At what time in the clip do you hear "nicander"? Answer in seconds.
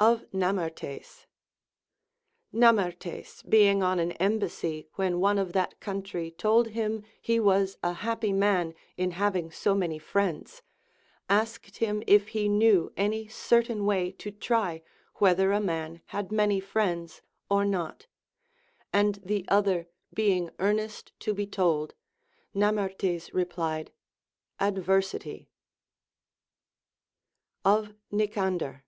28.12-28.84